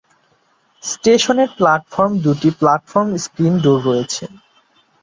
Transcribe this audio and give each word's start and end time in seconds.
স্টেশনের 0.83 1.49
প্ল্যাটফর্ম 1.57 2.11
দুটিতে 2.23 2.57
platform 2.59 3.09
screen 3.23 3.53
door 3.63 3.79
রয়েছে। 3.89 4.23